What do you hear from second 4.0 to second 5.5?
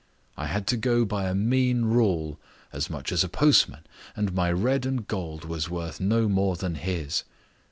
and my red and gold